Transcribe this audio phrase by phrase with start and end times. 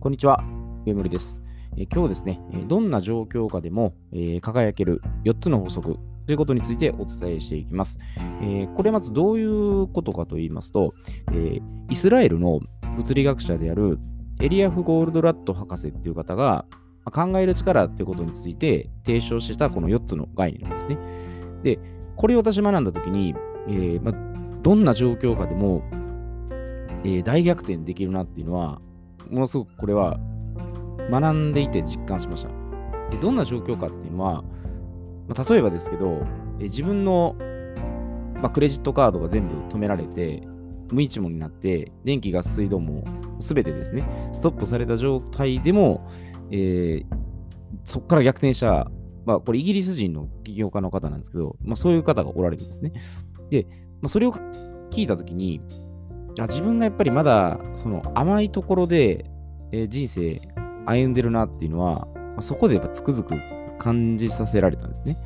[0.00, 0.42] こんにちは、
[0.86, 1.42] ゆむりです。
[1.76, 7.98] え今日ですね、どんな状況下でも、え輝ける4つの法則ということについてお伝えしていきます。
[8.40, 10.94] えこれまずどういうことかと言いますと、
[11.34, 11.60] え
[11.90, 12.60] イスラエルの
[12.96, 13.98] 物理学者である
[14.40, 16.64] エリアフ・ゴールドラット博士っていう方が、
[17.04, 20.96] ま考える力っていうことについて提唱したこの4つの概念なんですね。
[21.62, 21.78] で、
[22.16, 23.34] これを私学んだときに、
[23.68, 24.14] えーま、
[24.62, 25.82] どんな状況下でも、
[27.04, 28.80] えー大逆転できるなっていうのは、
[29.30, 30.18] ものすごくこれは
[31.10, 32.48] 学んでいて実感しました。
[33.10, 34.42] でどんな状況かっていうのは、
[35.28, 36.22] まあ、例えばですけど、
[36.58, 37.36] え自分の、
[38.34, 40.42] まあ、クレジットカードが全部止められて、
[40.92, 43.04] 無一文になって、電気、ガス、水道も
[43.40, 46.08] 全てですね、ストップされた状態でも、
[46.50, 47.20] えー
[47.84, 48.90] そこから逆転した、
[49.24, 52.92] まあ、これイギリス人の起業家の方なんですけど、まあ、そういう方がおられるんですね。
[53.50, 53.66] で、
[54.00, 54.32] まあ、それを
[54.90, 55.60] 聞いたときに、
[56.38, 59.24] あ自分がやっぱりまだその甘いところで、
[59.72, 60.40] えー人生
[60.86, 63.34] 歩んでるなっていうのは、まあそこでやっぱつくづく
[63.78, 65.16] 感じさせられたんですね。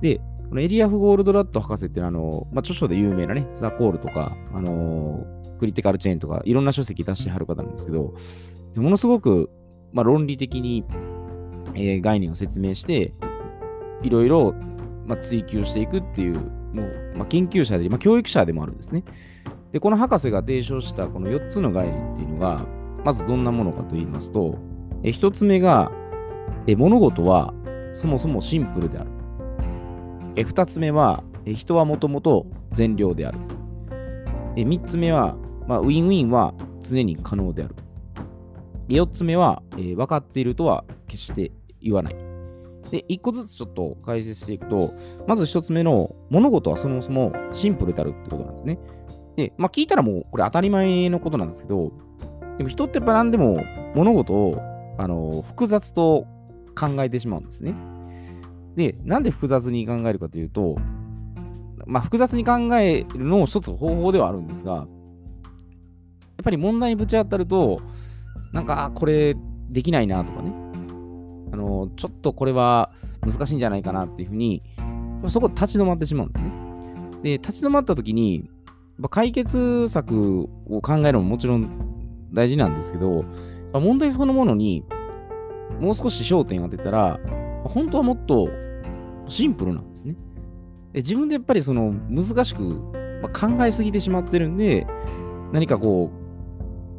[0.00, 8.14] で、このエリアフ・ゴールドラット博士っていうのは、あのまあ、著書で有名なね、ザ・コールとか、あのークリティカル・チェーンとか、いろんな書籍出してはる方なんですけど、
[8.76, 9.50] ものすごく、
[9.92, 10.84] まあ、論理的に、
[11.74, 13.14] えー概念を説明して、
[14.02, 14.54] いろいろ、
[15.06, 16.34] まあ、追求していくっていう、
[16.74, 19.02] もう、まあ、研究者で、まあ、教育者でもあるんですね。
[19.76, 22.64] で、この博士が提唱したこの4つの概念っていうのが、
[23.04, 24.56] まずどんなものかと言いますと、
[25.02, 25.92] え1つ目が、
[26.66, 27.52] え物事は
[27.92, 29.10] そもそもシンプルである。
[30.34, 33.38] え2つ目は、え人はもともと善良である。
[34.56, 35.36] え3つ目は、
[35.68, 37.74] まあ、ウィンウィンは常に可能である。
[38.88, 42.16] 4つ目は、えー分かっているとは決して言わない。
[42.90, 44.94] で、1個ずつちょっと解説していくと、
[45.26, 48.78] まず1つ目の物事はそもそもシンプルであるってことなんですね。
[49.36, 51.92] で、まあ聞いたらもうこれ当たり前のことなんですけど、
[52.58, 53.62] でも人ってやっぱ何でも
[53.94, 54.60] 物事を
[54.98, 56.26] あの複雑と
[56.78, 57.74] 考えてしまうんですね。
[58.76, 60.76] で、なんで複雑に考えるかというと、
[61.86, 64.86] まあ複雑に考えるのも一つ方法ではあるんですが、やっ
[66.44, 67.80] ぱり問題にぶち当たると、
[68.52, 69.34] なんか、これ
[69.70, 70.52] できないなとかね、
[71.52, 72.90] あの、ちょっとこれは
[73.22, 74.62] 難しいんじゃないかなっていうふうに、
[75.28, 76.52] そこ立ち止まってしまうんですね。
[77.22, 78.50] で、立ち止まった時に、
[79.10, 81.68] 解決策を考えるのももちろん
[82.32, 83.24] 大事なんですけど、
[83.72, 84.84] 問題そのものに
[85.80, 87.20] もう少し焦点を当てたら、
[87.64, 88.48] 本当はもっと
[89.26, 90.14] シンプルなんですね。
[90.92, 92.62] で自分でやっぱりその難しく、
[93.22, 94.86] まあ考えすぎてしまってるんで、
[95.52, 96.10] 何かこ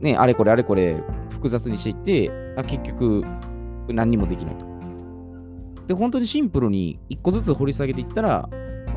[0.00, 3.24] う、ね、あれこれあれこれ複雑にしていって、あ結局
[3.88, 4.66] 何にもできないと。
[5.86, 8.48] で、本当にシンプルに一個ずつ掘り下げていったら、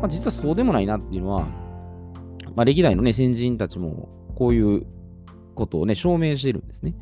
[0.00, 1.46] まあ、実はそうでもないなっていうのは、
[2.54, 4.86] まあ、歴代のね、先人たちもこういう
[5.54, 6.94] ことをね、証明しているんですね。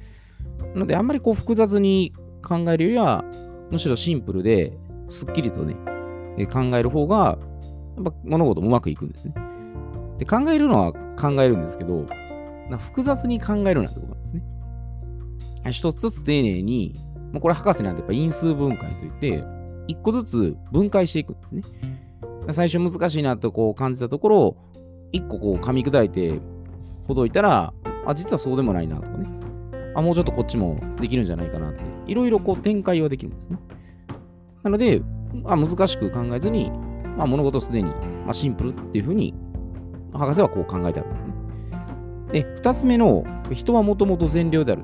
[0.74, 2.12] なので、あんまりこう複雑に
[2.42, 3.24] 考えるよりは、
[3.70, 4.76] むしろシンプルで、
[5.08, 5.76] すっきりとね、
[6.38, 7.38] え考える方が、
[7.96, 9.34] やっぱ物事もうまくいくんですね。
[10.18, 12.06] で、考えるのは考えるんですけど、
[12.70, 14.42] な複雑に考えるなんてことなんですね。
[15.70, 16.94] 一つずつ丁寧に、
[17.32, 19.44] もうこれ博士なんてやっぱ因数分解といって、
[19.86, 21.62] 一個ずつ分解していくんですね。
[22.52, 24.56] 最初難しいなとこう感じたところを、
[25.12, 26.40] 一個こう噛み砕いて
[27.06, 27.72] ほどいたら、
[28.06, 29.28] あ、実はそうでもないなとかね。
[29.94, 33.58] あ、もうちょっとこっちもできるんじゃないかなって、いろいろこう展開はできるんですね。
[34.62, 35.02] なので、
[35.44, 36.70] あ難しく考えずに、
[37.16, 39.34] まあ、物事すでに、まあ、シンプルっていうふうに、
[40.12, 41.32] 博士はこう考えてあるんですね。
[42.32, 44.82] で、二つ目の、人はもともと善良である。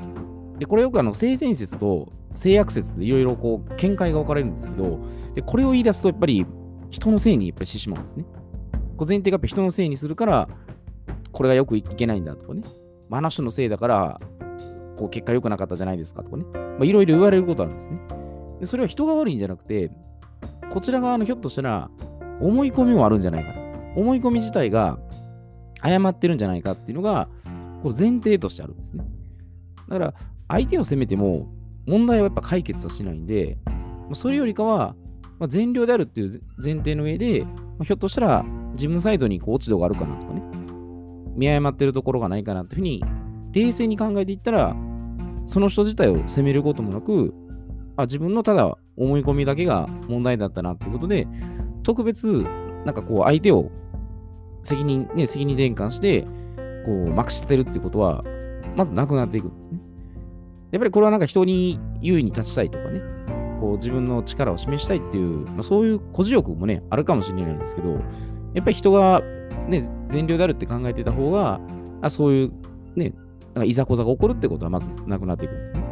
[0.58, 4.98] で、これよくあの、性善説と性悪説でいろいろこう、見解が分かれるんですけど、
[5.34, 6.46] で、これを言い出すと、やっぱり、
[6.90, 8.24] 人のせいにやっぱりしてしまうんですね。
[8.96, 10.48] こう前提が人のせいにするから、
[11.32, 12.62] これがよくいけないんだとかね。
[13.08, 14.20] まあ、あの人のせいだから、
[14.96, 16.44] こう結果良くなかったじゃないですかとかね。
[16.54, 17.98] まあ、いろいろ言われることあるんですね。
[18.60, 19.90] で、それは人が悪いんじゃなくて、
[20.72, 21.90] こちら側のひょっとしたら、
[22.40, 23.60] 思い込みもあるんじゃないかと。
[24.00, 24.98] 思い込み自体が
[25.80, 27.28] 誤ってるんじゃないかっていうのが、
[27.82, 29.04] これ前提としてあるんですね。
[29.88, 30.14] だから、
[30.48, 31.48] 相手を責めても、
[31.86, 33.58] 問題はやっぱ解決はしないんで、
[34.12, 34.94] それよりかは、
[35.38, 37.46] ま、善良であるっていう前提の上で、
[37.78, 38.44] まひょっとしたら
[38.76, 40.42] 自分サイドにこう落ち度があるかなとかね、
[41.34, 43.04] 見誤ってるところがないかなというふうに、
[43.52, 44.76] 冷静に考えていったら、
[45.46, 47.34] その人自体を責めることもなく、
[47.96, 51.26] あ自分のただ思い込みだけが問題だったなっていうことで、
[51.82, 52.44] 特別、
[52.84, 53.70] なんかこう相手を
[54.62, 56.22] 責任、ね、責任転換して、
[56.84, 58.24] こう、まくし立てるっていうことは、
[58.76, 59.80] まずなくなっていくんですね。
[60.72, 63.00] やっぱりこれはなんか人に優位に立ちたいとかね、
[63.60, 67.98] こう自分の力を示したいっていう、まあ、そういう誇示欲もね、あるかもしれないんですけど、
[68.56, 69.20] やっぱり人が
[69.68, 71.60] ね、善良であるって考えてた方が、
[72.00, 72.52] あそういう
[72.96, 73.12] ね、
[73.54, 75.84] なんかいざこざが起こるってことはまずなくなっていくんですね。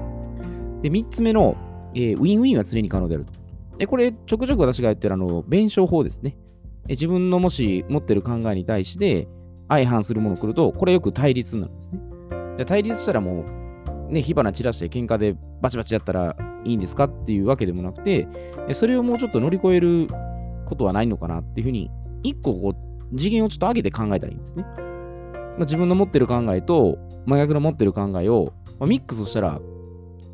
[0.80, 1.56] で、3つ目の、
[1.94, 3.32] えー、ウィンウィンは常に可能であると。
[3.76, 6.38] で、これ、ちょくちょく私が言ってるあの、弁証法ですね。
[6.88, 9.28] え自分のもし持ってる考えに対して、
[9.68, 12.00] 相反するもの来ると、これよく対立になるんですね。
[12.56, 13.44] で対立したらも
[14.08, 18.26] う、ね、火花散らして喧嘩でバチバチやったらいいんですかっていうわけでもなくて、
[18.72, 20.06] それをもうちょっと乗り越える
[20.64, 21.90] ことはないのかなっていうふうに、
[22.24, 24.64] 一個こう、次元をちょっと上げて考えたらいいんですね。
[24.64, 29.60] まあ、自分の持ってる考えと真逆の持ってる考えを、まあ、ミックスしたら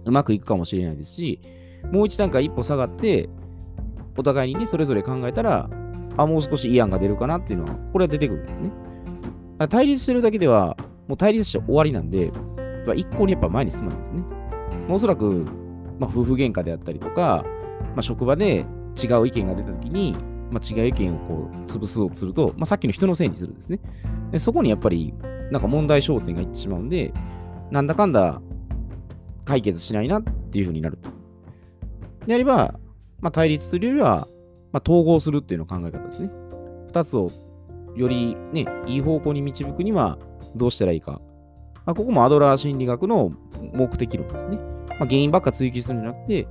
[0.06, 1.40] うまくいくかもしれないですし、
[1.92, 3.28] もう一段階一歩下がって、
[4.16, 5.68] お互いにね、それぞれ考えたら、
[6.16, 8.70] あ、もう少しいい案が出るかなっていうのは、これは出てくるんですね。
[9.68, 10.76] 対立してるだけでは、
[11.06, 12.32] もう対立して終わりなんで、
[12.94, 14.22] 一向にやっぱ前に進まないんですね。
[14.88, 15.44] おそらく、
[15.98, 17.44] まあ、夫婦喧嘩であったりとか、
[17.88, 18.64] まあ、職場で
[19.02, 20.14] 違う意見が出たときに、
[20.50, 23.80] まあ、違う意見をこう潰そうとすると、まあ、さっきの人のせいにするんですね。
[24.32, 25.14] でそこにやっぱり、
[25.50, 27.12] なんか問題焦点がいってしまうんで、
[27.70, 28.40] なんだかんだ
[29.44, 31.16] 解決しないなっていうふうになるんです。
[32.26, 32.78] であれば、
[33.20, 34.28] まあ、対立するよりは、
[34.72, 36.30] まあ、統合するっていうの考え方ですね。
[36.88, 37.30] 二つを
[37.96, 40.18] よりね、いい方向に導くには
[40.54, 41.20] どうしたらいいか。
[41.86, 43.32] まあ、ここもアドラー心理学の
[43.72, 44.56] 目的論ですね。
[44.88, 46.46] まあ、原因ばっか追求するんじゃなくて、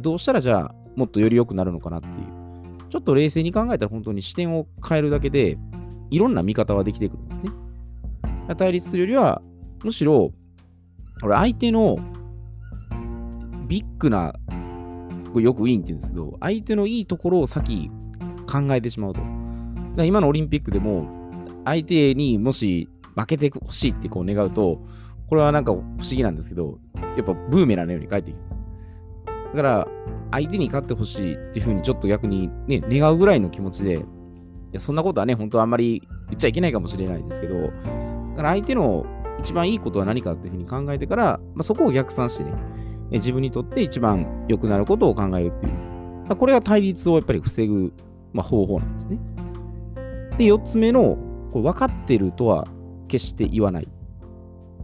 [0.00, 2.43] どうしたらじゃあもっとより良くなるのかなっていう。
[2.94, 5.58] ちょっと冷静に考えたら本当に視点を変えるだけで、
[6.10, 8.54] いろんな見方はできてくるんですね。
[8.56, 9.42] 対立するよりは、
[9.82, 10.30] むしろ、
[11.20, 11.98] 俺相手の
[13.66, 14.32] ビッグな、
[15.32, 17.90] これよくウィンって言うんですけど、相手のいいところを先
[18.46, 19.18] 考えてしまうと。
[19.18, 19.30] だか
[19.96, 21.08] ら今のオリンピックでも、
[21.64, 24.80] 相手にもし負けてほしいってこう願うと、
[25.26, 26.78] これはなんか不思議なんですけど、
[27.16, 28.53] やっぱブーメランのように返ってきます。
[29.54, 29.88] だから、
[30.32, 34.00] 相手に勝ってほしいっていうふうにちょっと逆にね、願うぐらいの気持ちで、い
[34.72, 37.68] や、そんなことはね、本当はあんまり言っちゃいけないかもしれないですけど、だ
[38.36, 39.06] から相手の
[39.38, 42.52] 一番いいことは何かっていうふうに考えてから、まあ、そこを逆算してね、
[43.12, 45.72] 自分にとって一番良くなることを考えるっていう。
[46.28, 47.92] ま、これが対立をやっぱり防ぐ、
[48.32, 49.18] まあ、方法なんですね。
[50.36, 51.16] で、4つ目の、
[51.52, 52.66] これ分かってるとは
[53.06, 53.88] 決して言わない。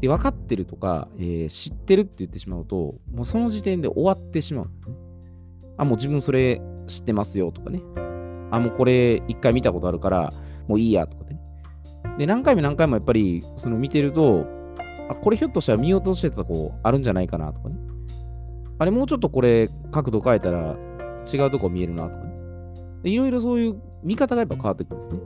[0.00, 4.94] で、分かってるとか、えー、知ってるって言ってしまうと、もうその時点で終わってしまうんですね。
[5.76, 7.82] あ、もう自分それ知ってますよとかね。
[8.50, 10.32] あ、もうこれ一回見たことあるから、
[10.68, 11.40] もういいやとかね。
[12.18, 14.46] で、何回も何回もやっぱり、その見てると、
[15.08, 17.76] あ、これひょっとしたら見落としてたとこあるんじゃないかなとかね。
[18.78, 20.76] あれもうちょっとこれ角度変えたら
[21.30, 22.30] 違うとこ見えるなとかね。
[23.04, 25.20] いろいろそういう見方がやっぱ変わってくるんですね。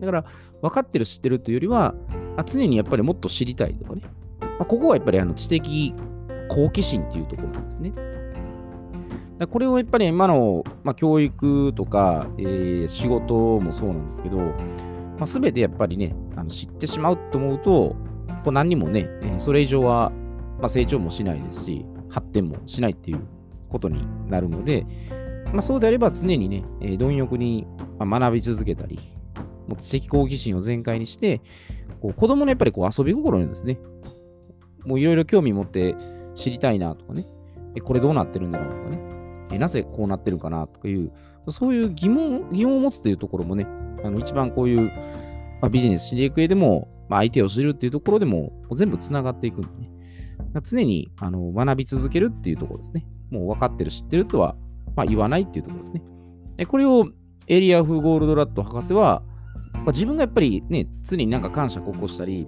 [0.00, 0.24] だから、
[0.62, 1.94] 分かってる、知ってるというよりは、
[2.38, 4.02] あ常にやっぱりもっと知りたいとかね。
[4.40, 5.92] まあ、ここはやっぱりあの知的
[6.48, 7.92] 好奇心っていうところなんですね。
[9.50, 14.54] これをやっぱり今の、まあ、教育とか、えー、仕事もそうなんですけど、ま
[15.22, 17.96] あ、全てやっぱりね、あの知ってしまうと思うと、
[18.44, 20.10] こう何にもね、えー、それ以上は、
[20.58, 23.20] まあ、成長もしないですし、発展もしないっていう
[23.68, 24.86] ことになるので、
[25.52, 27.66] まあ、そうであれば常にね、えー、貪欲に
[27.98, 28.98] 学び続けたり、
[29.68, 31.42] も知的好奇心を全開にして、
[32.00, 33.78] こう子供のやっぱりこう遊び心にですね、
[34.84, 35.96] もういろいろ興味持って
[36.34, 37.24] 知りたいなとかね、
[37.74, 39.00] えこれどうなってるんだろうとかね、
[39.52, 41.12] えなぜこうなってるかなとかいう、
[41.48, 43.66] そういう疑問疑問を持つというところもね、
[44.04, 44.92] あの一番こういう、
[45.60, 49.90] まあ、ビジネスしていく上でも、まあ、相手を知るっていうところでも全部つながっていくんでね、
[50.62, 53.06] 常にあの学び続けるっていうところですね。
[53.30, 54.56] もう分かってる、知ってるとは、
[54.96, 56.02] まあ、言わないっていうところですね。
[56.56, 57.08] でこれを
[57.46, 59.22] エリアフ・ゴールドラット博士は、
[59.72, 62.46] まあ、自分がやっぱりね、常になんか感謝を起こしたり、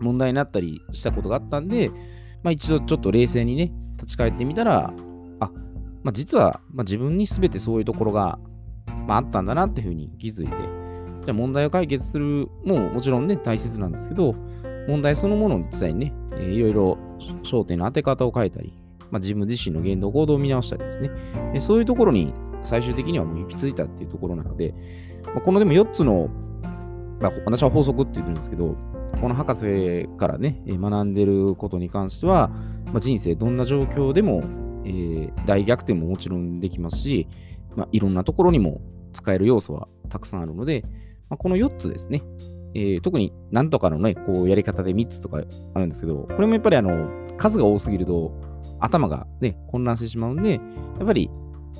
[0.00, 1.90] 問題になったりしたことがあったんで、
[2.42, 4.92] まあ、一度ちょっと冷静にね、立ち返ってみたら、
[5.40, 5.50] あ、
[6.02, 8.38] まあ、実は、まあ、自分に全てそういうところが、
[9.06, 10.52] まあ、あったんだなっていうふうに気づいて、
[11.24, 14.34] じゃあ問題を解決するももちろんね、大切なんですけど、
[14.88, 16.98] 問題そのものに実際にね、え、いろいろ
[17.42, 18.74] 焦点の当て方を変えたり、
[19.10, 21.10] まあ、自分自身の言動行動を見直したりですね、
[21.54, 24.74] え、そういうところに最終的にはもう行き着いたっていうところなので、
[25.26, 26.28] まあ、このでも4つの、
[27.20, 28.76] まあ、私は法則って言ってるんですけど、
[29.20, 32.48] この博士からね、学んでることに関しては、
[32.86, 34.42] まあ、人生どんな状況でも、
[34.84, 37.28] えー、大逆転ももちろんできますし、
[37.76, 38.80] まあ、いろんなところにも
[39.12, 40.84] 使える要素はたくさんあるので、
[41.28, 42.22] まあ、この4つですね、
[42.74, 45.42] えー、特になんとかのね、こうやり方で3つとか
[45.74, 48.32] あるんですけど、これもやっぱりあの数が多すぎると
[48.80, 50.58] 頭がね、混乱してしまうんで、や
[51.02, 51.30] っぱり、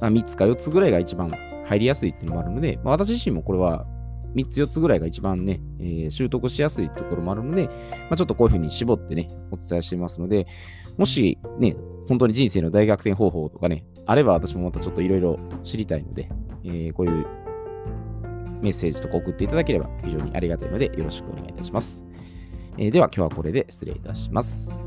[0.01, 1.31] まあ、3つか4つぐらいが一番
[1.67, 3.87] 入りやすいっていうのもあるので、まあ、私自身もこれは
[4.35, 7.73] 3つ4つぐらいが一番ね、えー、習得しやすいところもあるので、ま
[8.11, 10.47] あ、ちょっとこういうふうに絞ってね、お伝えしていますので、
[10.97, 11.77] もしね、
[12.09, 16.29] 本当に人生の大逆転方法とかね、あれば私もまたちょっといろいろ知りたいので、
[16.65, 17.27] えー、こういう
[18.61, 22.05] メッセージとか送っていただければ非常にありがたいのでよろしくお願いいたします。
[22.77, 24.83] えー、では今日はこれで失礼いたします。